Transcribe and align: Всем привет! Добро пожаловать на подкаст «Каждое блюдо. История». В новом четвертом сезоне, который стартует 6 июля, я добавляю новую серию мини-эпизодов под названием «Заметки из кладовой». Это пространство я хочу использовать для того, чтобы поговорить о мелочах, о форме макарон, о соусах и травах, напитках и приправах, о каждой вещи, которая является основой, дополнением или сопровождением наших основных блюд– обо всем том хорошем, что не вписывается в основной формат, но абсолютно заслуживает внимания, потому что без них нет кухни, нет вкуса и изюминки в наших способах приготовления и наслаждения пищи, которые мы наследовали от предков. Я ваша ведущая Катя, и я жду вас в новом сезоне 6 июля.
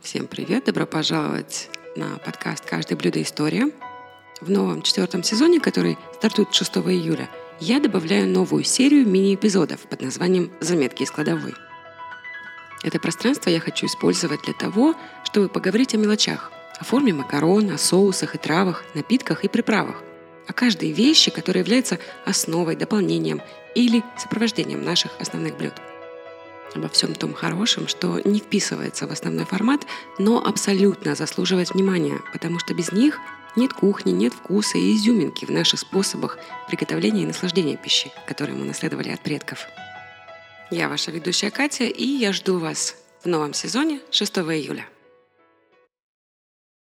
Всем 0.00 0.28
привет! 0.28 0.64
Добро 0.64 0.86
пожаловать 0.86 1.68
на 1.96 2.18
подкаст 2.18 2.64
«Каждое 2.64 2.96
блюдо. 2.96 3.20
История». 3.20 3.70
В 4.40 4.48
новом 4.48 4.82
четвертом 4.82 5.24
сезоне, 5.24 5.58
который 5.58 5.98
стартует 6.14 6.54
6 6.54 6.76
июля, 6.76 7.28
я 7.58 7.80
добавляю 7.80 8.28
новую 8.28 8.62
серию 8.62 9.06
мини-эпизодов 9.06 9.80
под 9.88 10.00
названием 10.00 10.52
«Заметки 10.60 11.02
из 11.02 11.10
кладовой». 11.10 11.52
Это 12.84 13.00
пространство 13.00 13.50
я 13.50 13.58
хочу 13.58 13.86
использовать 13.86 14.42
для 14.42 14.54
того, 14.54 14.94
чтобы 15.24 15.48
поговорить 15.48 15.94
о 15.94 15.98
мелочах, 15.98 16.52
о 16.78 16.84
форме 16.84 17.12
макарон, 17.12 17.70
о 17.72 17.76
соусах 17.76 18.36
и 18.36 18.38
травах, 18.38 18.84
напитках 18.94 19.44
и 19.44 19.48
приправах, 19.48 19.96
о 20.46 20.52
каждой 20.52 20.92
вещи, 20.92 21.32
которая 21.32 21.64
является 21.64 21.98
основой, 22.24 22.76
дополнением 22.76 23.42
или 23.74 24.04
сопровождением 24.16 24.84
наших 24.84 25.10
основных 25.20 25.58
блюд– 25.58 25.74
обо 26.74 26.88
всем 26.88 27.14
том 27.14 27.34
хорошем, 27.34 27.88
что 27.88 28.20
не 28.24 28.40
вписывается 28.40 29.06
в 29.06 29.12
основной 29.12 29.44
формат, 29.44 29.86
но 30.18 30.44
абсолютно 30.44 31.14
заслуживает 31.14 31.70
внимания, 31.70 32.20
потому 32.32 32.58
что 32.58 32.74
без 32.74 32.92
них 32.92 33.18
нет 33.56 33.72
кухни, 33.72 34.12
нет 34.12 34.32
вкуса 34.32 34.78
и 34.78 34.94
изюминки 34.94 35.44
в 35.44 35.50
наших 35.50 35.80
способах 35.80 36.38
приготовления 36.68 37.22
и 37.22 37.26
наслаждения 37.26 37.76
пищи, 37.76 38.10
которые 38.26 38.56
мы 38.56 38.64
наследовали 38.64 39.10
от 39.10 39.20
предков. 39.20 39.66
Я 40.70 40.88
ваша 40.88 41.10
ведущая 41.10 41.50
Катя, 41.50 41.84
и 41.84 42.04
я 42.04 42.32
жду 42.32 42.58
вас 42.58 42.96
в 43.22 43.26
новом 43.26 43.54
сезоне 43.54 44.00
6 44.10 44.38
июля. 44.38 44.86